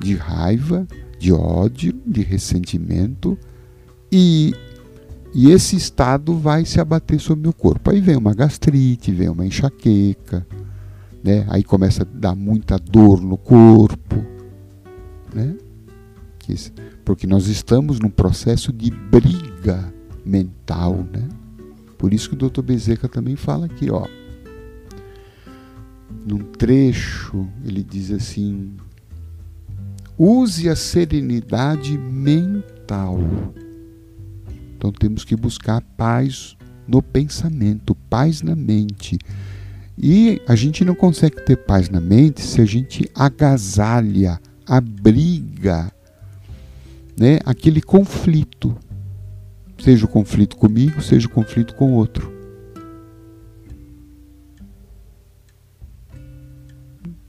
de 0.00 0.16
raiva, 0.16 0.88
de 1.20 1.32
ódio, 1.32 1.94
de 2.04 2.22
ressentimento 2.22 3.38
e 4.10 4.54
e 5.34 5.50
esse 5.50 5.74
estado 5.74 6.38
vai 6.38 6.64
se 6.64 6.80
abater 6.80 7.18
sobre 7.18 7.40
o 7.40 7.42
meu 7.42 7.52
corpo. 7.52 7.90
Aí 7.90 8.00
vem 8.00 8.16
uma 8.16 8.32
gastrite, 8.32 9.10
vem 9.10 9.28
uma 9.28 9.44
enxaqueca, 9.44 10.46
né? 11.24 11.44
Aí 11.48 11.64
começa 11.64 12.04
a 12.04 12.06
dar 12.06 12.36
muita 12.36 12.78
dor 12.78 13.20
no 13.20 13.36
corpo, 13.36 14.24
né? 15.34 15.56
Porque 17.04 17.26
nós 17.26 17.48
estamos 17.48 17.98
num 17.98 18.10
processo 18.10 18.72
de 18.72 18.90
briga 18.90 19.92
mental, 20.24 21.04
né? 21.12 21.28
Por 21.98 22.12
isso 22.12 22.28
que 22.28 22.34
o 22.34 22.48
Dr. 22.50 22.62
Bezerra 22.62 23.08
também 23.08 23.34
fala 23.34 23.66
aqui, 23.66 23.90
ó. 23.90 24.06
Num 26.24 26.38
trecho, 26.38 27.48
ele 27.64 27.82
diz 27.82 28.12
assim: 28.12 28.72
use 30.16 30.68
a 30.68 30.76
serenidade 30.76 31.98
mental. 31.98 33.18
Então 34.84 34.92
temos 34.92 35.24
que 35.24 35.34
buscar 35.34 35.80
paz 35.96 36.54
no 36.86 37.02
pensamento, 37.02 37.94
paz 37.94 38.42
na 38.42 38.54
mente. 38.54 39.16
E 39.96 40.42
a 40.46 40.54
gente 40.54 40.84
não 40.84 40.94
consegue 40.94 41.42
ter 41.42 41.56
paz 41.56 41.88
na 41.88 42.02
mente 42.02 42.42
se 42.42 42.60
a 42.60 42.66
gente 42.66 43.10
agasalha, 43.14 44.38
abriga 44.66 45.90
né, 47.18 47.38
aquele 47.46 47.80
conflito. 47.80 48.76
Seja 49.82 50.04
o 50.04 50.08
conflito 50.08 50.54
comigo, 50.54 51.00
seja 51.00 51.28
o 51.28 51.30
conflito 51.30 51.74
com 51.76 51.94
outro. 51.94 52.30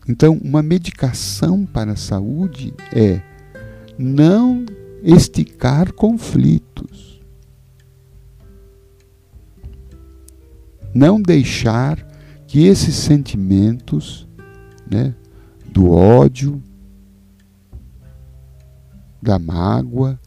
Então, 0.09 0.37
uma 0.43 0.61
medicação 0.61 1.65
para 1.65 1.93
a 1.93 1.95
saúde 1.95 2.73
é 2.93 3.21
não 3.97 4.65
esticar 5.01 5.93
conflitos. 5.93 7.14
Não 10.95 11.21
deixar 11.21 11.97
que 12.47 12.65
esses 12.65 12.95
sentimentos 12.95 14.25
né, 14.89 15.13
do 15.69 15.91
ódio, 15.91 16.63
da 19.21 19.37
mágoa, 19.37 20.17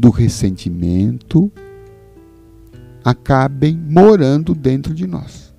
do 0.00 0.10
ressentimento 0.10 1.52
acabem 3.04 3.76
morando 3.76 4.52
dentro 4.52 4.92
de 4.94 5.06
nós. 5.06 5.54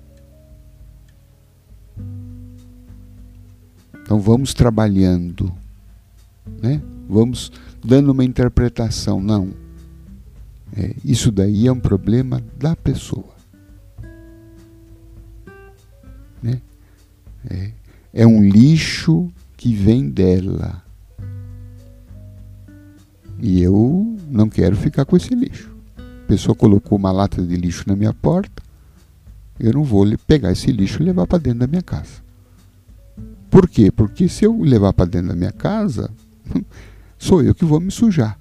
Então 4.02 4.20
vamos 4.20 4.52
trabalhando, 4.52 5.50
né? 6.60 6.82
Vamos 7.08 7.50
dando 7.82 8.10
uma 8.10 8.24
interpretação. 8.24 9.18
Não, 9.18 9.54
é, 10.76 10.94
isso 11.04 11.30
daí 11.30 11.66
é 11.66 11.72
um 11.72 11.80
problema 11.80 12.42
da 12.58 12.74
pessoa. 12.74 13.34
Né? 16.42 16.60
É, 17.48 17.72
é 18.12 18.26
um 18.26 18.42
lixo 18.42 19.30
que 19.56 19.74
vem 19.74 20.08
dela. 20.08 20.82
E 23.38 23.60
eu 23.60 24.16
não 24.28 24.48
quero 24.48 24.76
ficar 24.76 25.04
com 25.04 25.16
esse 25.16 25.34
lixo. 25.34 25.70
A 25.96 26.26
pessoa 26.26 26.54
colocou 26.54 26.96
uma 26.96 27.12
lata 27.12 27.42
de 27.42 27.56
lixo 27.56 27.84
na 27.86 27.96
minha 27.96 28.14
porta, 28.14 28.62
eu 29.60 29.72
não 29.74 29.84
vou 29.84 30.06
pegar 30.26 30.52
esse 30.52 30.72
lixo 30.72 31.02
e 31.02 31.04
levar 31.04 31.26
para 31.26 31.38
dentro 31.38 31.60
da 31.60 31.66
minha 31.66 31.82
casa. 31.82 32.22
Por 33.50 33.68
quê? 33.68 33.90
Porque 33.90 34.28
se 34.28 34.44
eu 34.44 34.62
levar 34.62 34.92
para 34.94 35.04
dentro 35.04 35.28
da 35.28 35.34
minha 35.34 35.52
casa, 35.52 36.10
sou 37.18 37.42
eu 37.42 37.54
que 37.54 37.64
vou 37.64 37.78
me 37.78 37.90
sujar. 37.90 38.38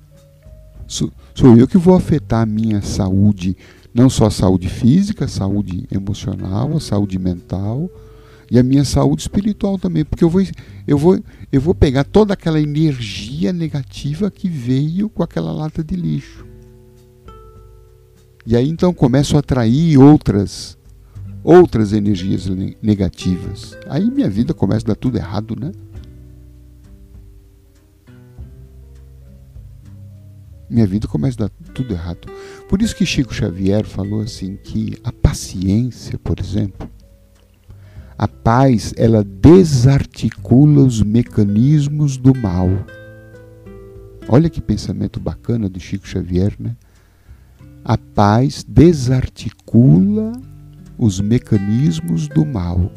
Sou 1.42 1.58
eu 1.58 1.68
que 1.68 1.76
vou 1.76 1.96
afetar 1.96 2.44
a 2.44 2.46
minha 2.46 2.84
saúde 2.84 3.58
não 3.92 4.12
só 4.12 4.28
a 4.28 4.32
saúde 4.32 4.70
física, 4.70 5.26
a 5.26 5.28
saúde 5.28 5.88
emocional, 5.92 6.78
a 6.78 6.80
saúde 6.80 7.18
mental 7.18 7.90
e 8.52 8.60
a 8.60 8.64
minha 8.64 8.86
saúde 8.86 9.24
espiritual 9.24 9.80
também, 9.80 10.06
porque 10.06 10.24
eu 10.24 10.30
vou 10.30 10.44
eu 10.86 11.00
vou 11.00 11.20
eu 11.52 11.60
vou 11.60 11.74
pegar 11.74 12.04
toda 12.04 12.36
aquela 12.36 12.62
energia 12.62 13.52
negativa 13.52 14.30
que 14.30 14.48
veio 14.48 15.10
com 15.10 15.24
aquela 15.24 15.52
lata 15.52 15.84
de 15.84 15.96
lixo. 15.96 16.46
E 18.46 18.56
aí 18.56 18.70
então 18.70 18.94
começo 18.94 19.36
a 19.36 19.40
atrair 19.40 19.98
outras 19.98 20.78
outras 21.44 21.92
energias 21.92 22.48
negativas. 22.84 23.76
Aí 23.90 24.12
minha 24.12 24.30
vida 24.30 24.54
começa 24.54 24.86
a 24.86 24.90
dar 24.90 24.96
tudo 24.96 25.18
errado, 25.18 25.58
né? 25.60 25.72
Minha 30.72 30.88
vida 30.88 31.06
começa 31.06 31.44
a 31.44 31.48
dar 31.48 31.74
tudo 31.74 31.94
errado. 31.94 32.30
Por 32.70 32.82
isso 32.82 32.96
que 32.96 33.06
Chico 33.06 33.34
Xavier 33.34 33.86
falou 33.86 34.22
assim 34.22 34.56
que 34.56 34.98
a 35.04 35.12
paciência, 35.12 36.18
por 36.18 36.40
exemplo, 36.40 36.90
a 38.18 38.26
paz, 38.26 38.94
ela 38.96 39.22
desarticula 39.22 40.82
os 40.82 41.02
mecanismos 41.02 42.16
do 42.16 42.34
mal. 42.34 42.70
Olha 44.30 44.50
que 44.50 44.62
pensamento 44.62 45.20
bacana 45.20 45.68
do 45.68 45.78
Chico 45.78 46.08
Xavier, 46.08 46.56
né? 46.58 46.78
A 47.84 47.98
paz 47.98 48.64
desarticula 48.66 50.32
os 50.98 51.20
mecanismos 51.20 52.30
do 52.30 52.46
mal. 52.46 52.90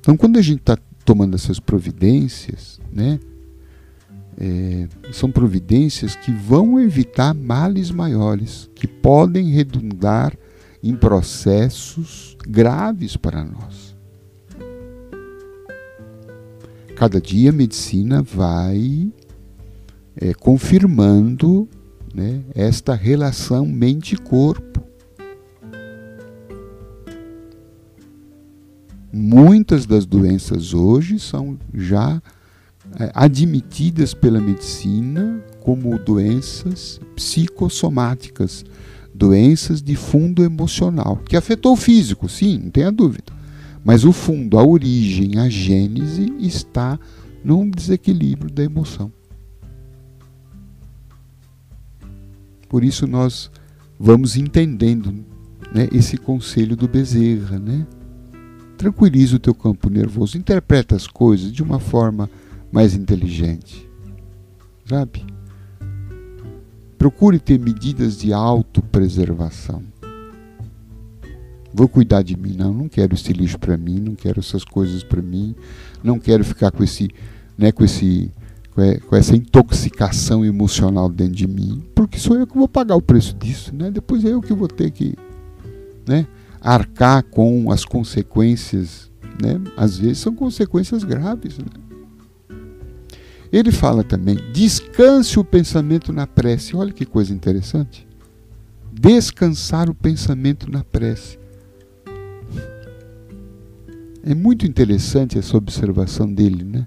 Então, 0.00 0.14
quando 0.14 0.36
a 0.36 0.42
gente 0.42 0.60
está 0.60 0.76
tomando 1.06 1.36
essas 1.36 1.58
providências, 1.58 2.78
né, 2.92 3.18
é, 4.38 4.88
são 5.12 5.30
providências 5.30 6.14
que 6.14 6.30
vão 6.30 6.78
evitar 6.78 7.34
males 7.34 7.90
maiores, 7.90 8.70
que 8.74 8.86
podem 8.86 9.50
redundar 9.50 10.36
em 10.82 10.94
processos 10.94 12.36
graves 12.46 13.16
para 13.16 13.42
nós. 13.44 13.96
Cada 16.94 17.20
dia 17.20 17.50
a 17.50 17.52
medicina 17.52 18.22
vai 18.22 19.12
é, 20.16 20.32
confirmando 20.32 21.68
né, 22.14 22.42
esta 22.54 22.94
relação 22.94 23.66
mente-corpo. 23.66 24.82
Muitas 29.12 29.86
das 29.86 30.06
doenças 30.06 30.72
hoje 30.72 31.18
são 31.18 31.58
já 31.74 32.22
admitidas 33.14 34.14
pela 34.14 34.40
medicina 34.40 35.42
como 35.60 35.98
doenças 35.98 37.00
psicossomáticas, 37.14 38.64
doenças 39.14 39.82
de 39.82 39.96
fundo 39.96 40.44
emocional, 40.44 41.16
que 41.28 41.36
afetou 41.36 41.72
o 41.72 41.76
físico, 41.76 42.28
sim, 42.28 42.58
não 42.58 42.70
tenha 42.70 42.92
dúvida. 42.92 43.32
Mas 43.84 44.04
o 44.04 44.12
fundo, 44.12 44.58
a 44.58 44.64
origem, 44.64 45.38
a 45.38 45.48
gênese 45.48 46.32
está 46.38 46.98
num 47.44 47.70
desequilíbrio 47.70 48.50
da 48.50 48.64
emoção. 48.64 49.12
Por 52.68 52.82
isso 52.82 53.06
nós 53.06 53.50
vamos 53.98 54.36
entendendo 54.36 55.24
né, 55.72 55.88
esse 55.92 56.16
conselho 56.16 56.76
do 56.76 56.88
Bezerra, 56.88 57.58
né? 57.58 57.86
Tranquiliza 58.76 59.36
o 59.36 59.38
teu 59.38 59.54
campo 59.54 59.88
nervoso, 59.88 60.36
interpreta 60.36 60.94
as 60.96 61.06
coisas 61.06 61.52
de 61.52 61.62
uma 61.62 61.78
forma 61.78 62.28
mais 62.76 62.94
inteligente. 62.94 63.88
Sabe? 64.84 65.24
Procure 66.98 67.38
ter 67.38 67.58
medidas 67.58 68.18
de 68.18 68.34
autopreservação. 68.34 69.82
Vou 71.72 71.88
cuidar 71.88 72.20
de 72.20 72.36
mim, 72.36 72.54
não, 72.54 72.74
não 72.74 72.88
quero 72.88 73.14
esse 73.14 73.32
lixo 73.32 73.58
para 73.58 73.78
mim, 73.78 73.98
não 73.98 74.14
quero 74.14 74.40
essas 74.40 74.62
coisas 74.62 75.02
para 75.02 75.22
mim, 75.22 75.54
não 76.04 76.18
quero 76.18 76.44
ficar 76.44 76.70
com 76.70 76.84
esse, 76.84 77.08
né, 77.56 77.72
com 77.72 77.82
esse 77.82 78.30
com 79.08 79.16
essa 79.16 79.34
intoxicação 79.34 80.44
emocional 80.44 81.08
dentro 81.08 81.34
de 81.34 81.46
mim, 81.46 81.82
porque 81.94 82.18
sou 82.18 82.36
eu 82.36 82.46
que 82.46 82.58
vou 82.58 82.68
pagar 82.68 82.94
o 82.94 83.00
preço 83.00 83.34
disso, 83.34 83.74
né? 83.74 83.90
Depois 83.90 84.22
é 84.22 84.28
eu 84.28 84.42
que 84.42 84.52
vou 84.52 84.68
ter 84.68 84.90
que, 84.90 85.14
né, 86.06 86.26
arcar 86.60 87.22
com 87.22 87.70
as 87.70 87.86
consequências, 87.86 89.10
né? 89.42 89.58
Às 89.78 89.96
vezes 89.96 90.18
são 90.18 90.34
consequências 90.34 91.04
graves, 91.04 91.56
né? 91.56 91.85
Ele 93.52 93.70
fala 93.72 94.02
também: 94.02 94.38
descanse 94.52 95.38
o 95.38 95.44
pensamento 95.44 96.12
na 96.12 96.26
prece. 96.26 96.76
Olha 96.76 96.92
que 96.92 97.04
coisa 97.04 97.32
interessante. 97.32 98.06
Descansar 98.92 99.90
o 99.90 99.94
pensamento 99.94 100.70
na 100.70 100.82
prece. 100.82 101.38
É 104.22 104.34
muito 104.34 104.66
interessante 104.66 105.38
essa 105.38 105.56
observação 105.56 106.32
dele, 106.32 106.64
né? 106.64 106.86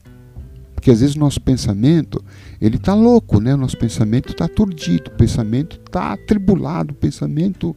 Porque 0.76 0.92
às 0.92 1.02
vezes 1.02 1.16
o 1.16 1.20
nosso 1.20 1.42
pensamento, 1.42 2.24
ele 2.60 2.78
está 2.78 2.94
louco, 2.94 3.40
né? 3.40 3.54
O 3.54 3.58
nosso 3.58 3.78
pensamento 3.78 4.30
está 4.32 4.46
aturdido, 4.46 5.12
o 5.12 5.18
pensamento 5.18 5.80
está 5.86 6.14
atribulado, 6.14 6.94
o 6.94 6.96
pensamento 6.96 7.76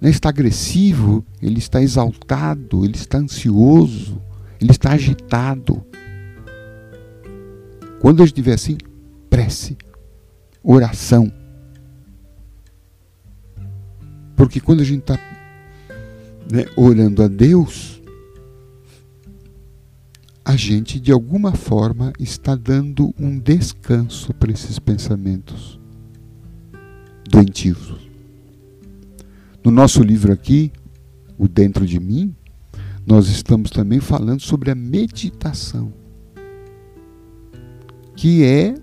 né, 0.00 0.08
está 0.08 0.30
agressivo, 0.30 1.24
ele 1.42 1.58
está 1.58 1.82
exaltado, 1.82 2.84
ele 2.84 2.94
está 2.94 3.18
ansioso, 3.18 4.20
ele 4.60 4.70
está 4.70 4.92
agitado. 4.92 5.84
Quando 8.00 8.20
eu 8.20 8.24
estiver 8.24 8.54
assim, 8.54 8.78
prece, 9.28 9.76
oração. 10.62 11.30
Porque 14.34 14.58
quando 14.58 14.80
a 14.80 14.84
gente 14.84 15.00
está 15.00 15.18
né, 16.50 16.64
orando 16.74 17.22
a 17.22 17.28
Deus, 17.28 18.00
a 20.42 20.56
gente 20.56 20.98
de 20.98 21.12
alguma 21.12 21.52
forma 21.52 22.10
está 22.18 22.56
dando 22.56 23.14
um 23.18 23.38
descanso 23.38 24.32
para 24.32 24.50
esses 24.50 24.78
pensamentos 24.78 25.78
doentios. 27.28 28.08
No 29.62 29.70
nosso 29.70 30.02
livro 30.02 30.32
aqui, 30.32 30.72
O 31.36 31.46
Dentro 31.46 31.86
de 31.86 32.00
Mim, 32.00 32.34
nós 33.06 33.28
estamos 33.28 33.70
também 33.70 34.00
falando 34.00 34.40
sobre 34.40 34.70
a 34.70 34.74
meditação 34.74 35.99
que 38.20 38.44
é 38.44 38.74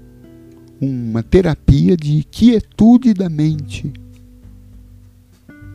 uma 0.82 1.22
terapia 1.22 1.96
de 1.96 2.24
quietude 2.24 3.14
da 3.14 3.30
mente. 3.30 3.94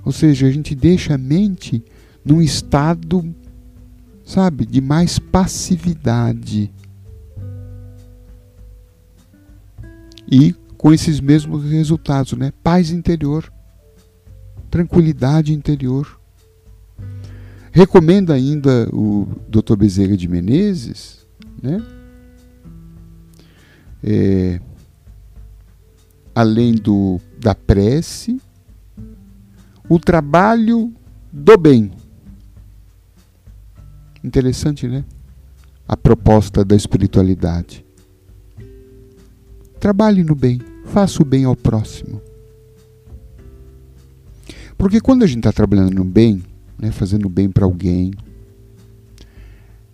Ou 0.04 0.10
seja, 0.10 0.48
a 0.48 0.50
gente 0.50 0.74
deixa 0.74 1.14
a 1.14 1.18
mente 1.18 1.80
num 2.24 2.42
estado, 2.42 3.32
sabe, 4.24 4.66
de 4.66 4.80
mais 4.80 5.20
passividade. 5.20 6.72
E 10.28 10.56
com 10.76 10.92
esses 10.92 11.20
mesmos 11.20 11.62
resultados, 11.62 12.32
né? 12.32 12.52
Paz 12.64 12.90
interior, 12.90 13.48
tranquilidade 14.72 15.52
interior. 15.52 16.20
Recomenda 17.70 18.34
ainda 18.34 18.88
o 18.92 19.28
Dr. 19.48 19.76
Bezerra 19.76 20.16
de 20.16 20.26
Menezes, 20.26 21.24
né? 21.62 21.80
É, 24.02 24.60
além 26.34 26.74
do, 26.74 27.20
da 27.38 27.54
prece, 27.54 28.40
o 29.88 29.98
trabalho 29.98 30.92
do 31.32 31.56
bem. 31.56 31.92
Interessante, 34.24 34.86
né? 34.88 35.04
A 35.86 35.96
proposta 35.96 36.64
da 36.64 36.74
espiritualidade. 36.74 37.84
Trabalhe 39.78 40.22
no 40.22 40.34
bem, 40.34 40.60
faça 40.86 41.22
o 41.22 41.24
bem 41.24 41.44
ao 41.44 41.56
próximo. 41.56 42.20
Porque 44.78 45.00
quando 45.00 45.22
a 45.22 45.26
gente 45.26 45.38
está 45.38 45.52
trabalhando 45.52 45.94
no 45.94 46.04
bem, 46.04 46.42
né, 46.78 46.90
fazendo 46.90 47.28
bem 47.28 47.50
para 47.50 47.64
alguém, 47.64 48.12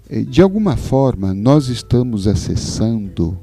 é, 0.08 0.22
de 0.22 0.40
alguma 0.40 0.76
forma 0.76 1.34
nós 1.34 1.68
estamos 1.68 2.26
acessando 2.26 3.38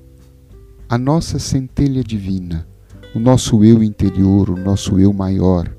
a 0.87 0.97
nossa 0.97 1.39
centelha 1.39 2.03
divina, 2.03 2.67
o 3.13 3.19
nosso 3.19 3.63
eu 3.63 3.81
interior, 3.81 4.49
o 4.49 4.57
nosso 4.57 4.99
eu 4.99 5.11
maior. 5.11 5.73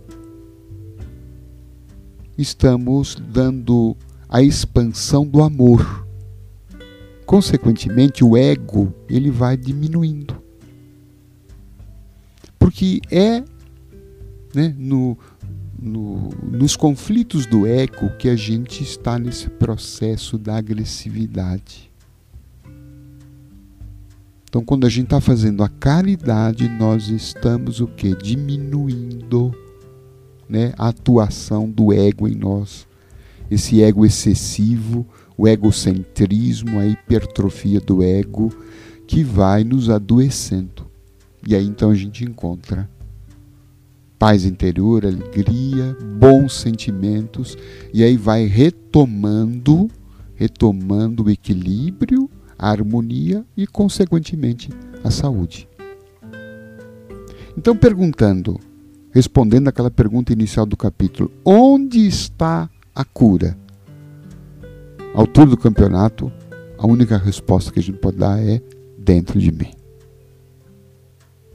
Estamos 2.36 3.14
dando 3.14 3.96
a 4.28 4.42
expansão 4.42 5.26
do 5.26 5.42
amor. 5.42 6.06
Consequentemente, 7.24 8.24
o 8.24 8.36
ego 8.36 8.92
ele 9.08 9.30
vai 9.30 9.56
diminuindo. 9.56 10.42
Porque 12.58 13.00
é 13.10 13.42
né, 14.54 14.74
no, 14.76 15.16
no, 15.78 16.30
nos 16.42 16.76
conflitos 16.76 17.46
do 17.46 17.66
ego 17.66 18.10
que 18.18 18.28
a 18.28 18.36
gente 18.36 18.82
está 18.82 19.18
nesse 19.18 19.48
processo 19.50 20.38
da 20.38 20.56
agressividade. 20.56 21.90
Então, 24.56 24.64
quando 24.64 24.86
a 24.86 24.88
gente 24.88 25.04
está 25.04 25.20
fazendo 25.20 25.62
a 25.62 25.68
caridade, 25.68 26.66
nós 26.66 27.10
estamos 27.10 27.78
o 27.78 27.86
que? 27.86 28.16
Diminuindo 28.16 29.54
né, 30.48 30.72
a 30.78 30.88
atuação 30.88 31.68
do 31.68 31.92
ego 31.92 32.26
em 32.26 32.34
nós. 32.34 32.86
Esse 33.50 33.82
ego 33.82 34.06
excessivo, 34.06 35.06
o 35.36 35.46
egocentrismo, 35.46 36.78
a 36.78 36.86
hipertrofia 36.86 37.82
do 37.82 38.02
ego, 38.02 38.50
que 39.06 39.22
vai 39.22 39.62
nos 39.62 39.90
adoecendo. 39.90 40.86
E 41.46 41.54
aí 41.54 41.66
então 41.66 41.90
a 41.90 41.94
gente 41.94 42.24
encontra 42.24 42.88
paz 44.18 44.46
interior, 44.46 45.04
alegria, 45.04 45.94
bons 46.18 46.54
sentimentos, 46.54 47.58
e 47.92 48.02
aí 48.02 48.16
vai 48.16 48.46
retomando, 48.46 49.90
retomando 50.34 51.24
o 51.24 51.30
equilíbrio, 51.30 52.25
a 52.58 52.70
harmonia 52.70 53.44
e, 53.56 53.66
consequentemente, 53.66 54.70
a 55.04 55.10
saúde. 55.10 55.68
Então, 57.56 57.76
perguntando, 57.76 58.58
respondendo 59.10 59.68
aquela 59.68 59.90
pergunta 59.90 60.32
inicial 60.32 60.66
do 60.66 60.76
capítulo, 60.76 61.30
onde 61.44 62.06
está 62.06 62.68
a 62.94 63.04
cura? 63.04 63.56
À 65.14 65.20
altura 65.20 65.50
do 65.50 65.56
campeonato, 65.56 66.30
a 66.78 66.86
única 66.86 67.16
resposta 67.16 67.72
que 67.72 67.78
a 67.78 67.82
gente 67.82 67.98
pode 67.98 68.18
dar 68.18 68.38
é 68.38 68.60
dentro 68.98 69.40
de 69.40 69.50
mim. 69.50 69.72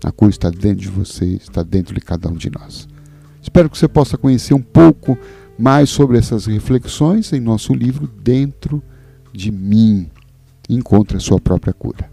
A 0.04 0.12
cura 0.12 0.32
está 0.32 0.50
dentro 0.50 0.82
de 0.82 0.90
você, 0.90 1.26
está 1.26 1.62
dentro 1.62 1.94
de 1.94 2.02
cada 2.02 2.28
um 2.28 2.36
de 2.36 2.50
nós. 2.50 2.88
Espero 3.42 3.70
que 3.70 3.78
você 3.78 3.88
possa 3.88 4.18
conhecer 4.18 4.54
um 4.54 4.62
pouco 4.62 5.18
mais 5.58 5.90
sobre 5.90 6.18
essas 6.18 6.48
reflexões 6.48 7.32
em 7.34 7.40
nosso 7.40 7.74
livro 7.74 8.08
Dentro 8.08 8.82
de 9.32 9.52
Mim 9.52 10.10
encontre 10.70 11.18
a 11.18 11.20
sua 11.20 11.40
própria 11.40 11.74
cura. 11.74 12.10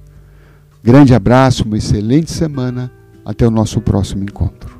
Grande 0.82 1.14
abraço, 1.14 1.64
uma 1.64 1.76
excelente 1.76 2.30
semana. 2.30 2.90
Até 3.24 3.46
o 3.46 3.50
nosso 3.50 3.80
próximo 3.80 4.24
encontro. 4.24 4.78